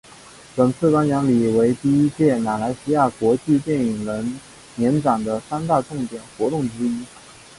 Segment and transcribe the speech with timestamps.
[0.55, 4.39] 本次颁奖礼为第一届马来西亚国际电影人
[4.75, 7.05] 年展的三大重点活动之一。